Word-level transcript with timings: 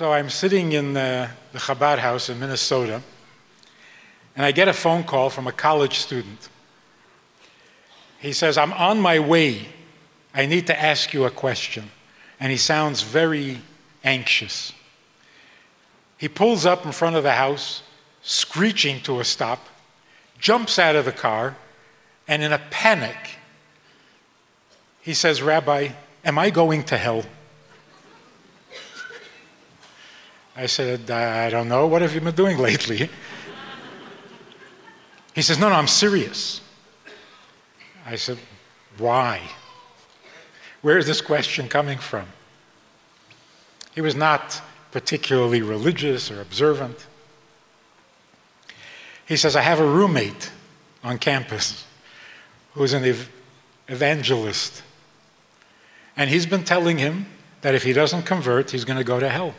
So 0.00 0.14
I'm 0.14 0.30
sitting 0.30 0.72
in 0.72 0.94
the, 0.94 1.28
the 1.52 1.58
Chabad 1.58 1.98
house 1.98 2.30
in 2.30 2.40
Minnesota, 2.40 3.02
and 4.34 4.46
I 4.46 4.50
get 4.50 4.66
a 4.66 4.72
phone 4.72 5.04
call 5.04 5.28
from 5.28 5.46
a 5.46 5.52
college 5.52 5.98
student. 5.98 6.48
He 8.18 8.32
says, 8.32 8.56
I'm 8.56 8.72
on 8.72 8.98
my 8.98 9.18
way. 9.18 9.68
I 10.32 10.46
need 10.46 10.66
to 10.68 10.82
ask 10.82 11.12
you 11.12 11.26
a 11.26 11.30
question. 11.30 11.90
And 12.40 12.50
he 12.50 12.56
sounds 12.56 13.02
very 13.02 13.58
anxious. 14.02 14.72
He 16.16 16.28
pulls 16.28 16.64
up 16.64 16.86
in 16.86 16.92
front 16.92 17.16
of 17.16 17.22
the 17.22 17.32
house, 17.32 17.82
screeching 18.22 19.02
to 19.02 19.20
a 19.20 19.24
stop, 19.26 19.66
jumps 20.38 20.78
out 20.78 20.96
of 20.96 21.04
the 21.04 21.12
car, 21.12 21.58
and 22.26 22.42
in 22.42 22.54
a 22.54 22.62
panic, 22.70 23.36
he 25.02 25.12
says, 25.12 25.42
Rabbi, 25.42 25.88
am 26.24 26.38
I 26.38 26.48
going 26.48 26.84
to 26.84 26.96
hell? 26.96 27.26
I 30.56 30.66
said, 30.66 31.10
I 31.10 31.50
don't 31.50 31.68
know. 31.68 31.86
What 31.86 32.02
have 32.02 32.14
you 32.14 32.20
been 32.20 32.34
doing 32.34 32.58
lately? 32.58 33.08
He 35.34 35.42
says, 35.42 35.58
No, 35.58 35.68
no, 35.68 35.76
I'm 35.76 35.86
serious. 35.86 36.60
I 38.04 38.16
said, 38.16 38.38
Why? 38.98 39.40
Where 40.82 40.98
is 40.98 41.06
this 41.06 41.20
question 41.20 41.68
coming 41.68 41.98
from? 41.98 42.26
He 43.94 44.00
was 44.00 44.14
not 44.14 44.60
particularly 44.92 45.62
religious 45.62 46.30
or 46.30 46.40
observant. 46.40 47.06
He 49.26 49.36
says, 49.36 49.54
I 49.54 49.60
have 49.60 49.78
a 49.78 49.86
roommate 49.86 50.50
on 51.04 51.18
campus 51.18 51.84
who's 52.74 52.92
an 52.92 53.04
ev- 53.04 53.30
evangelist. 53.88 54.82
And 56.16 56.28
he's 56.28 56.46
been 56.46 56.64
telling 56.64 56.98
him 56.98 57.26
that 57.60 57.74
if 57.74 57.82
he 57.82 57.92
doesn't 57.92 58.22
convert, 58.22 58.70
he's 58.70 58.84
going 58.84 58.98
to 58.98 59.04
go 59.04 59.20
to 59.20 59.28
hell. 59.28 59.54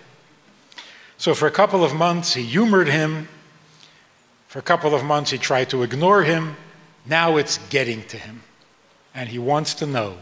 So 1.21 1.35
for 1.35 1.45
a 1.45 1.51
couple 1.51 1.83
of 1.83 1.93
months, 1.93 2.33
he 2.33 2.41
humored 2.41 2.87
him. 2.87 3.27
For 4.47 4.57
a 4.57 4.63
couple 4.63 4.95
of 4.95 5.03
months, 5.03 5.29
he 5.29 5.37
tried 5.37 5.69
to 5.69 5.83
ignore 5.83 6.23
him. 6.23 6.57
Now 7.05 7.37
it's 7.37 7.59
getting 7.69 8.01
to 8.05 8.17
him. 8.17 8.41
And 9.13 9.29
he 9.29 9.37
wants 9.37 9.75
to 9.75 9.85
know 9.85 10.17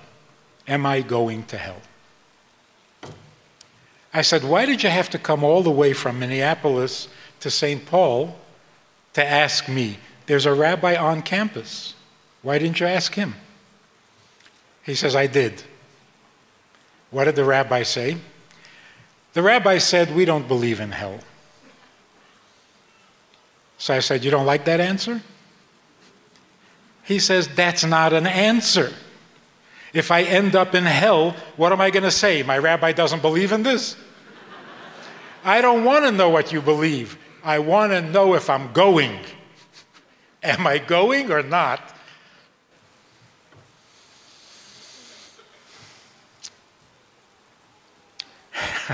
Am 0.67 0.85
I 0.85 0.99
going 0.99 1.43
to 1.43 1.57
hell? 1.57 1.81
I 4.13 4.23
said, 4.23 4.43
Why 4.43 4.65
did 4.65 4.83
you 4.83 4.89
have 4.89 5.09
to 5.11 5.17
come 5.17 5.41
all 5.41 5.63
the 5.63 5.71
way 5.71 5.93
from 5.93 6.19
Minneapolis 6.19 7.07
to 7.39 7.49
St. 7.49 7.85
Paul 7.85 8.37
to 9.13 9.25
ask 9.25 9.69
me? 9.69 9.99
There's 10.25 10.45
a 10.45 10.53
rabbi 10.53 10.97
on 10.97 11.21
campus. 11.21 11.93
Why 12.41 12.59
didn't 12.59 12.81
you 12.81 12.87
ask 12.87 13.13
him? 13.13 13.35
He 14.83 14.95
says, 14.95 15.15
I 15.15 15.27
did. 15.27 15.63
What 17.09 17.23
did 17.23 17.37
the 17.37 17.45
rabbi 17.45 17.83
say? 17.83 18.17
The 19.33 19.41
rabbi 19.41 19.77
said, 19.77 20.15
We 20.15 20.25
don't 20.25 20.47
believe 20.47 20.79
in 20.79 20.91
hell. 20.91 21.19
So 23.77 23.93
I 23.93 23.99
said, 23.99 24.23
You 24.23 24.31
don't 24.31 24.45
like 24.45 24.65
that 24.65 24.79
answer? 24.79 25.21
He 27.03 27.19
says, 27.19 27.47
That's 27.47 27.83
not 27.83 28.13
an 28.13 28.27
answer. 28.27 28.93
If 29.93 30.11
I 30.11 30.21
end 30.21 30.55
up 30.55 30.75
in 30.75 30.85
hell, 30.85 31.35
what 31.57 31.71
am 31.71 31.81
I 31.81 31.89
going 31.89 32.03
to 32.03 32.11
say? 32.11 32.43
My 32.43 32.57
rabbi 32.57 32.91
doesn't 32.91 33.21
believe 33.21 33.51
in 33.51 33.63
this? 33.63 33.95
I 35.43 35.61
don't 35.61 35.83
want 35.83 36.05
to 36.05 36.11
know 36.11 36.29
what 36.29 36.51
you 36.51 36.61
believe. 36.61 37.17
I 37.43 37.59
want 37.59 37.93
to 37.93 38.01
know 38.01 38.35
if 38.35 38.49
I'm 38.49 38.71
going. 38.73 39.19
Am 40.43 40.67
I 40.67 40.77
going 40.77 41.31
or 41.31 41.41
not? 41.41 41.95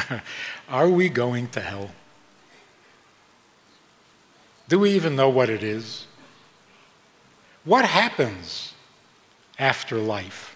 Are 0.70 0.90
we 0.90 1.10
going 1.10 1.48
to 1.50 1.62
hell? 1.62 1.92
Do 4.68 4.80
we 4.80 4.92
even 4.92 5.16
know 5.16 5.30
what 5.30 5.50
it 5.50 5.64
is? 5.64 6.08
What 7.64 7.86
happens 7.86 8.74
after 9.60 9.98
life? 9.98 10.56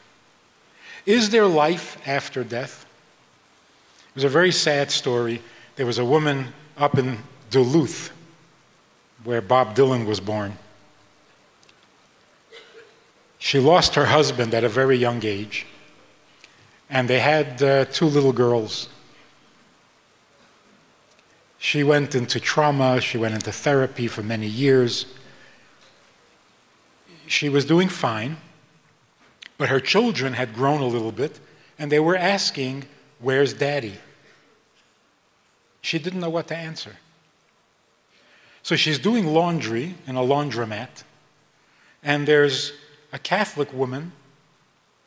Is 1.05 1.29
there 1.29 1.45
life 1.45 1.97
after 2.07 2.43
death? 2.43 2.85
It 4.09 4.15
was 4.15 4.23
a 4.23 4.29
very 4.29 4.51
sad 4.51 4.91
story. 4.91 5.41
There 5.75 5.85
was 5.85 5.97
a 5.97 6.05
woman 6.05 6.53
up 6.77 6.97
in 6.97 7.19
Duluth 7.49 8.11
where 9.23 9.41
Bob 9.41 9.75
Dylan 9.75 10.05
was 10.05 10.19
born. 10.19 10.57
She 13.37 13.59
lost 13.59 13.95
her 13.95 14.05
husband 14.05 14.53
at 14.53 14.63
a 14.63 14.69
very 14.69 14.97
young 14.97 15.23
age, 15.23 15.65
and 16.89 17.07
they 17.07 17.19
had 17.19 17.63
uh, 17.63 17.85
two 17.85 18.05
little 18.05 18.33
girls. 18.33 18.89
She 21.59 21.83
went 21.83 22.15
into 22.15 22.39
trauma, 22.39 23.01
she 23.01 23.17
went 23.17 23.35
into 23.35 23.51
therapy 23.51 24.07
for 24.07 24.23
many 24.23 24.47
years. 24.47 25.05
She 27.27 27.49
was 27.49 27.65
doing 27.65 27.89
fine, 27.89 28.37
but 29.57 29.69
her 29.69 29.81
children 29.81 30.33
had 30.33 30.53
grown 30.55 30.79
a 30.79 30.87
little 30.87 31.11
bit 31.11 31.39
and 31.77 31.91
they 31.91 31.99
were 31.99 32.15
asking, 32.15 32.85
Where's 33.19 33.53
daddy? 33.53 33.97
She 35.81 35.99
didn't 35.99 36.21
know 36.21 36.29
what 36.29 36.47
to 36.47 36.55
answer. 36.55 36.97
So 38.63 38.75
she's 38.75 38.99
doing 38.99 39.27
laundry 39.27 39.95
in 40.07 40.15
a 40.15 40.21
laundromat, 40.21 41.03
and 42.03 42.27
there's 42.27 42.73
a 43.11 43.19
Catholic 43.19 43.73
woman 43.73 44.11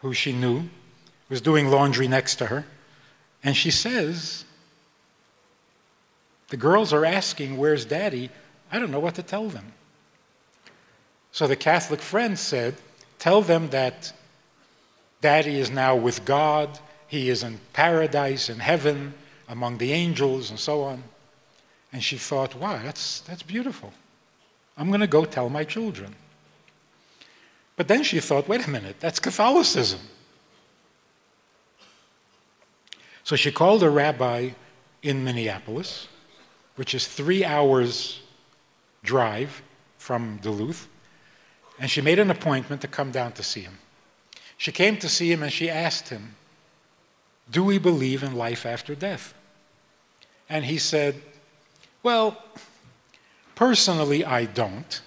who 0.01 0.13
she 0.13 0.33
knew 0.33 0.69
was 1.29 1.41
doing 1.41 1.69
laundry 1.69 2.09
next 2.09 2.37
to 2.37 2.47
her, 2.47 2.67
and 3.43 3.57
she 3.57 3.71
says, 3.71 4.45
the 6.53 6.59
girls 6.59 6.93
are 6.93 7.07
asking, 7.07 7.57
Where's 7.57 7.87
daddy? 7.87 8.29
I 8.71 8.79
don't 8.79 8.91
know 8.91 9.01
what 9.01 9.15
to 9.15 9.23
tell 9.23 9.49
them. 9.49 9.73
So 11.31 11.47
the 11.47 11.57
Catholic 11.57 12.03
friend 12.03 12.39
said, 12.39 12.75
Tell 13.19 13.41
them 13.41 13.71
that 13.71 14.13
daddy 15.23 15.59
is 15.59 15.71
now 15.71 15.97
with 15.97 16.27
God, 16.27 16.79
he 17.09 17.31
is 17.31 17.43
in 17.43 17.59
paradise, 17.73 18.51
in 18.51 18.59
heaven, 18.59 19.15
among 19.49 19.79
the 19.79 19.95
angels, 19.95 20.51
and 20.51 20.59
so 20.59 20.83
on. 20.83 21.05
And 21.91 22.05
she 22.05 22.19
thought, 22.19 22.55
Wow, 22.55 22.83
that's, 22.83 23.21
that's 23.21 23.43
beautiful. 23.43 23.91
I'm 24.77 24.89
going 24.89 25.01
to 25.01 25.07
go 25.07 25.25
tell 25.25 25.49
my 25.49 25.65
children. 25.65 26.15
But 27.77 27.89
then 27.89 28.03
she 28.03 28.21
thought, 28.21 28.47
Wait 28.47 28.67
a 28.67 28.71
minute, 28.71 28.97
that's 29.01 29.19
Catholicism. 29.19 30.01
So 33.25 33.37
she 33.37 33.51
called 33.51 33.83
a 33.83 33.89
rabbi 33.89 34.51
in 35.03 35.25
Minneapolis 35.25 36.09
which 36.83 36.97
is 36.97 37.07
three 37.07 37.45
hours 37.45 38.21
drive 39.05 39.63
from 39.99 40.39
Duluth, 40.43 40.89
and 41.79 41.89
she 41.89 42.01
made 42.01 42.19
an 42.19 42.29
appointment 42.29 42.81
to 42.81 42.89
come 42.89 43.13
down 43.13 43.31
to 43.35 43.45
see 43.45 43.61
him. 43.61 43.79
She 44.57 44.73
came 44.73 44.97
to 44.97 45.09
see 45.09 45.31
him 45.31 45.45
and 45.45 45.53
she 45.53 45.71
asked 45.71 46.09
him, 46.09 46.35
Do 47.49 47.63
we 47.63 47.79
believe 47.79 48.25
in 48.25 48.35
life 48.35 48.67
after 48.67 48.97
death? 48.97 49.33
And 50.49 50.65
he 50.65 50.77
said, 50.77 51.23
Well, 52.03 52.37
personally, 53.55 54.25
I 54.25 54.47
don't. 54.47 55.03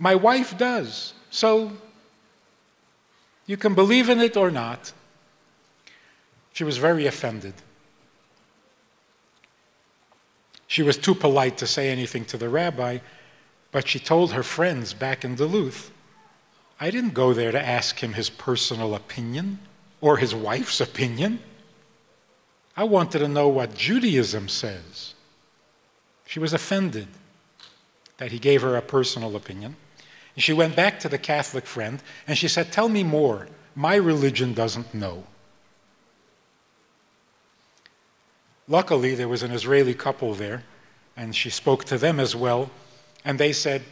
My 0.00 0.16
wife 0.16 0.58
does. 0.58 1.12
So 1.30 1.74
you 3.46 3.56
can 3.56 3.76
believe 3.76 4.08
in 4.08 4.18
it 4.18 4.36
or 4.36 4.50
not. 4.50 4.92
She 6.54 6.64
was 6.64 6.76
very 6.78 7.06
offended. 7.06 7.54
She 10.68 10.82
was 10.82 10.98
too 10.98 11.14
polite 11.14 11.56
to 11.58 11.66
say 11.66 11.88
anything 11.88 12.26
to 12.26 12.36
the 12.36 12.50
rabbi, 12.50 12.98
but 13.72 13.88
she 13.88 13.98
told 13.98 14.32
her 14.32 14.42
friends 14.42 14.92
back 14.92 15.24
in 15.24 15.34
Duluth, 15.34 15.90
I 16.78 16.90
didn't 16.90 17.14
go 17.14 17.32
there 17.32 17.50
to 17.50 17.60
ask 17.60 18.02
him 18.02 18.12
his 18.12 18.30
personal 18.30 18.94
opinion 18.94 19.58
or 20.00 20.18
his 20.18 20.34
wife's 20.34 20.80
opinion. 20.80 21.40
I 22.76 22.84
wanted 22.84 23.20
to 23.20 23.28
know 23.28 23.48
what 23.48 23.74
Judaism 23.74 24.48
says. 24.48 25.14
She 26.26 26.38
was 26.38 26.52
offended 26.52 27.08
that 28.18 28.30
he 28.30 28.38
gave 28.38 28.60
her 28.60 28.76
a 28.76 28.82
personal 28.82 29.34
opinion. 29.34 29.74
And 30.34 30.44
she 30.44 30.52
went 30.52 30.76
back 30.76 31.00
to 31.00 31.08
the 31.08 31.18
Catholic 31.18 31.66
friend 31.66 32.02
and 32.26 32.36
she 32.36 32.46
said, 32.46 32.70
Tell 32.70 32.90
me 32.90 33.02
more. 33.02 33.48
My 33.74 33.96
religion 33.96 34.52
doesn't 34.52 34.92
know. 34.92 35.24
Luckily, 38.68 39.14
there 39.14 39.28
was 39.28 39.42
an 39.42 39.50
Israeli 39.50 39.94
couple 39.94 40.34
there, 40.34 40.62
and 41.16 41.34
she 41.34 41.48
spoke 41.48 41.84
to 41.84 41.96
them 41.96 42.20
as 42.20 42.36
well, 42.36 42.70
and 43.24 43.38
they 43.38 43.52
said, 43.52 43.82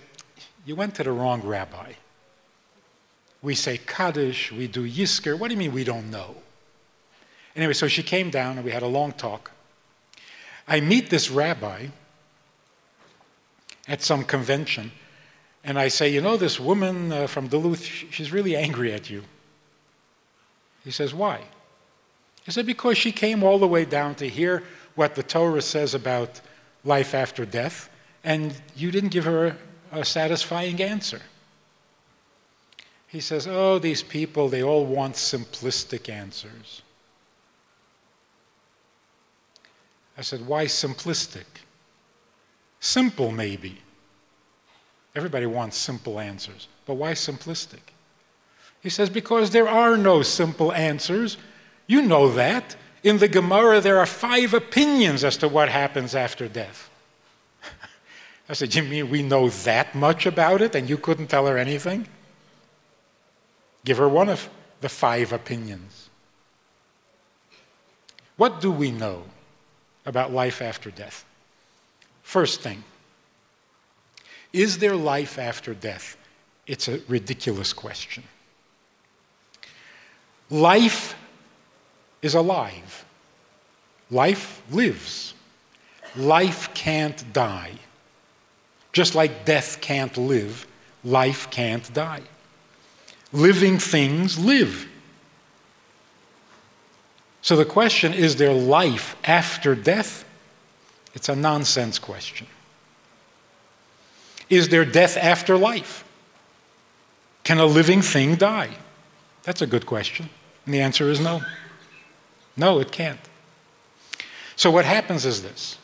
You 0.67 0.76
went 0.76 0.94
to 0.96 1.02
the 1.02 1.12
wrong 1.12 1.43
rabbi. 1.43 1.94
We 3.40 3.55
say 3.55 3.78
Kaddish, 3.78 4.52
we 4.52 4.67
do 4.67 4.88
Yizkor. 4.88 5.38
What 5.38 5.49
do 5.49 5.55
you 5.55 5.58
mean 5.58 5.73
we 5.73 5.84
don't 5.84 6.11
know? 6.11 6.37
Anyway, 7.55 7.73
so 7.73 7.88
she 7.88 8.02
came 8.02 8.28
down 8.28 8.56
and 8.56 8.64
we 8.64 8.70
had 8.70 8.82
a 8.82 8.87
long 8.87 9.12
talk. 9.12 9.50
I 10.69 10.81
meet 10.81 11.11
this 11.11 11.31
rabbi 11.31 11.87
at 13.88 14.02
some 14.02 14.25
convention, 14.25 14.93
and 15.64 15.78
I 15.78 15.88
say, 15.88 16.08
You 16.08 16.20
know, 16.20 16.37
this 16.37 16.61
woman 16.61 17.12
uh, 17.12 17.26
from 17.26 17.49
Duluth, 17.49 17.82
she's 17.82 18.31
really 18.31 18.55
angry 18.55 18.93
at 18.93 19.08
you. 19.08 19.25
He 20.84 20.90
says, 20.90 21.14
Why? 21.14 21.40
He 22.47 22.53
said, 22.53 22.65
Because 22.65 22.97
she 22.97 23.11
came 23.11 23.43
all 23.43 23.59
the 23.59 23.67
way 23.67 23.85
down 23.85 24.15
to 24.15 24.29
hear 24.29 24.63
what 24.95 25.17
the 25.17 25.23
Torah 25.25 25.61
says 25.61 25.95
about 25.95 26.41
life 26.85 27.13
after 27.13 27.45
death, 27.45 27.91
and 28.23 28.55
you 28.77 28.93
didn't 28.93 29.11
give 29.11 29.25
her 29.25 29.57
a 29.91 30.05
satisfying 30.05 30.81
answer. 30.81 31.21
He 33.09 33.19
says, 33.19 33.49
Oh, 33.49 33.81
these 33.81 34.05
people, 34.05 34.49
they 34.49 34.63
all 34.63 34.87
want 34.87 35.17
simplistic 35.17 36.09
answers. 36.09 36.83
I 40.17 40.23
said, 40.23 40.47
Why 40.47 40.67
simplistic? 40.67 41.47
Simple, 42.79 43.33
maybe. 43.33 43.81
Everybody 45.17 45.47
wants 45.47 45.77
simple 45.77 46.21
answers, 46.21 46.69
but 46.85 46.95
why 46.95 47.13
simplistic? 47.13 47.93
He 48.81 48.91
says, 48.91 49.11
Because 49.11 49.51
there 49.51 49.69
are 49.69 49.97
no 49.97 50.23
simple 50.23 50.73
answers. 50.73 51.39
You 51.87 52.03
know 52.03 52.31
that. 52.33 52.77
In 53.03 53.19
the 53.19 53.29
Gemara, 53.29 53.81
there 53.81 53.99
are 53.99 54.06
five 54.06 54.53
opinions 54.53 55.23
as 55.23 55.37
to 55.38 55.49
what 55.49 55.69
happens 55.69 56.15
after 56.15 56.49
death. 56.49 56.91
I 58.49 58.53
said, 58.55 58.75
You 58.75 58.83
mean 58.83 59.11
we 59.11 59.23
know 59.23 59.49
that 59.49 59.94
much 59.94 60.27
about 60.27 60.61
it 60.61 60.75
and 60.75 60.91
you 60.91 60.99
couldn't 60.99 61.29
tell 61.29 61.47
her 61.47 61.56
anything? 61.56 62.09
Give 63.85 63.99
her 63.99 64.09
one 64.09 64.29
of 64.29 64.49
the 64.81 64.88
five 64.88 65.33
opinions. 65.33 66.11
What 68.37 68.61
do 68.61 68.71
we 68.71 68.91
know 68.91 69.25
about 70.05 70.33
life 70.33 70.61
after 70.61 70.91
death? 70.91 71.25
First 72.23 72.61
thing, 72.61 72.83
is 74.53 74.79
there 74.79 74.97
life 74.97 75.38
after 75.38 75.75
death? 75.75 76.17
It's 76.67 76.88
a 76.88 77.00
ridiculous 77.09 77.73
question. 77.73 78.25
Life 80.50 81.15
is 82.23 82.35
alive. 82.35 83.05
Life 84.11 84.63
lives. 84.71 85.35
Life 86.17 86.73
can't 86.75 87.33
die. 87.33 87.73
Just 88.93 89.15
like 89.15 89.45
death 89.45 89.81
can't 89.81 90.17
live, 90.17 90.67
life 91.05 91.51
can't 91.51 91.93
die. 91.93 92.23
Living 93.33 93.79
things 93.79 94.39
live. 94.39 94.89
So 97.43 97.57
the 97.57 97.65
question 97.65 98.15
is 98.15 98.37
there 98.37 98.55
life 98.55 99.17
after 99.25 99.75
death? 99.75 100.25
It's 101.15 101.29
a 101.29 101.37
nonsense 101.37 101.99
question. 101.99 102.47
Is 104.49 104.69
there 104.69 104.85
death 104.85 105.17
after 105.17 105.57
life? 105.57 106.05
Can 107.45 107.59
a 107.59 107.67
living 107.67 108.03
thing 108.03 108.37
die? 108.37 108.71
That's 109.43 109.62
a 109.62 109.67
good 109.67 109.87
question. 109.87 110.29
And 110.65 110.75
the 110.75 110.81
answer 110.81 111.11
is 111.11 111.21
no. 111.21 111.43
No, 112.56 112.81
it 112.81 112.91
can't. 112.91 113.20
So 114.56 114.70
what 114.70 114.85
happens 114.85 115.25
is 115.25 115.43
this 115.43 115.79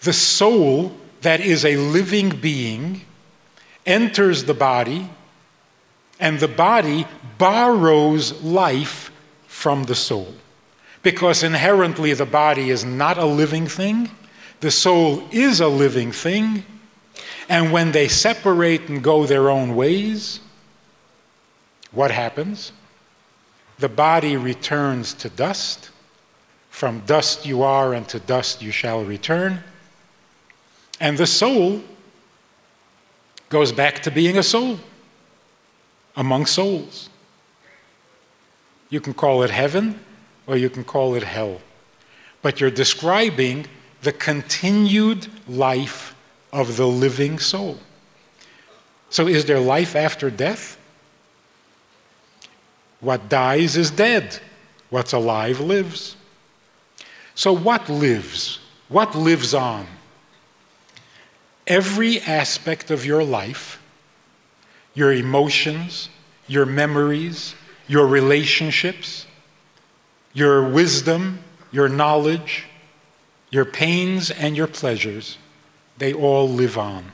the 0.00 0.12
soul 0.12 0.96
that 1.20 1.40
is 1.40 1.64
a 1.64 1.76
living 1.76 2.30
being 2.30 3.02
enters 3.84 4.44
the 4.44 4.54
body, 4.54 5.08
and 6.18 6.40
the 6.40 6.48
body 6.48 7.06
borrows 7.38 8.42
life 8.42 9.10
from 9.46 9.84
the 9.84 9.94
soul. 9.94 10.34
Because 11.02 11.42
inherently 11.42 12.12
the 12.14 12.26
body 12.26 12.70
is 12.70 12.84
not 12.84 13.18
a 13.18 13.24
living 13.24 13.66
thing, 13.66 14.10
the 14.60 14.70
soul 14.70 15.26
is 15.30 15.60
a 15.60 15.68
living 15.68 16.12
thing, 16.12 16.64
and 17.48 17.72
when 17.72 17.92
they 17.92 18.06
separate 18.06 18.88
and 18.88 19.02
go 19.02 19.26
their 19.26 19.50
own 19.50 19.74
ways, 19.74 20.40
what 21.90 22.10
happens? 22.10 22.72
The 23.80 23.88
body 23.88 24.36
returns 24.36 25.14
to 25.14 25.28
dust. 25.28 25.90
From 26.68 27.00
dust 27.00 27.44
you 27.44 27.62
are, 27.62 27.92
and 27.92 28.06
to 28.08 28.20
dust 28.20 28.62
you 28.62 28.70
shall 28.70 29.04
return. 29.04 29.64
And 31.00 31.18
the 31.18 31.26
soul 31.26 31.82
goes 33.48 33.72
back 33.72 34.02
to 34.02 34.10
being 34.10 34.38
a 34.38 34.42
soul 34.42 34.78
among 36.16 36.46
souls. 36.46 37.08
You 38.90 39.00
can 39.00 39.14
call 39.14 39.42
it 39.42 39.50
heaven 39.50 39.98
or 40.46 40.56
you 40.56 40.70
can 40.70 40.84
call 40.84 41.14
it 41.14 41.22
hell. 41.22 41.60
But 42.42 42.60
you're 42.60 42.70
describing 42.70 43.66
the 44.02 44.12
continued 44.12 45.26
life 45.48 46.14
of 46.52 46.76
the 46.76 46.86
living 46.86 47.38
soul. 47.38 47.78
So, 49.10 49.26
is 49.26 49.44
there 49.44 49.60
life 49.60 49.94
after 49.96 50.30
death? 50.30 50.76
What 53.00 53.28
dies 53.28 53.76
is 53.76 53.90
dead. 53.90 54.38
What's 54.90 55.12
alive 55.12 55.60
lives. 55.60 56.16
So, 57.34 57.52
what 57.52 57.88
lives? 57.88 58.58
What 58.88 59.14
lives 59.14 59.54
on? 59.54 59.86
Every 61.66 62.20
aspect 62.20 62.90
of 62.90 63.06
your 63.06 63.22
life, 63.22 63.80
your 64.94 65.12
emotions, 65.12 66.08
your 66.46 66.66
memories, 66.66 67.54
your 67.86 68.06
relationships, 68.06 69.26
your 70.32 70.68
wisdom, 70.68 71.38
your 71.70 71.88
knowledge, 71.88 72.66
your 73.50 73.64
pains, 73.64 74.30
and 74.30 74.56
your 74.56 74.66
pleasures, 74.66 75.38
they 75.98 76.12
all 76.12 76.48
live 76.48 76.76
on. 76.76 77.12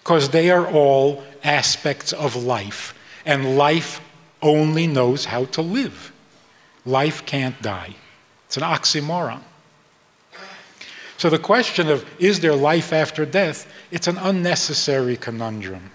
Because 0.00 0.30
they 0.30 0.50
are 0.50 0.66
all 0.66 1.22
aspects 1.44 2.12
of 2.12 2.34
life, 2.34 2.94
and 3.24 3.56
life 3.56 4.00
only 4.42 4.86
knows 4.86 5.26
how 5.26 5.46
to 5.46 5.62
live. 5.62 6.12
Life 6.84 7.26
can't 7.26 7.60
die. 7.60 7.94
It's 8.46 8.56
an 8.56 8.62
oxymoron. 8.62 9.42
So 11.16 11.28
the 11.28 11.38
question 11.38 11.88
of 11.88 12.08
is 12.20 12.40
there 12.40 12.54
life 12.54 12.92
after 12.92 13.26
death, 13.26 13.70
it's 13.90 14.06
an 14.06 14.18
unnecessary 14.18 15.16
conundrum. 15.16 15.90